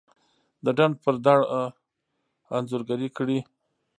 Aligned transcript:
دډنډ 0.65 0.95
پر 1.03 1.15
دړه 1.25 1.61
انځورګري 2.55 3.09
کړي 3.17 3.39